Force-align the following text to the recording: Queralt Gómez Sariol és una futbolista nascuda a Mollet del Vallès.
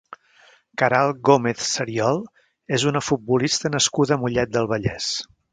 Queralt 0.81 1.19
Gómez 1.29 1.61
Sariol 1.73 2.19
és 2.79 2.87
una 2.93 3.05
futbolista 3.11 3.75
nascuda 3.77 4.17
a 4.17 4.21
Mollet 4.23 4.55
del 4.57 4.71
Vallès. 4.77 5.15